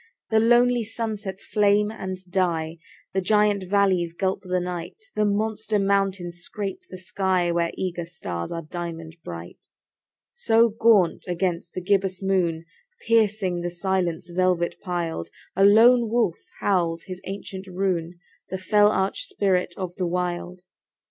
[0.31, 2.79] The lonely sunsets flame and die;
[3.13, 8.51] The giant valleys gulp the night; The monster mountains scrape the sky, Where eager stars
[8.51, 9.67] are diamond bright.
[10.31, 12.65] So gaunt against the gibbous moon,
[13.05, 18.17] Piercing the silence velvet piled, A lone wolf howls his ancient rune—
[18.49, 20.63] The fell arch spirit of the Wild.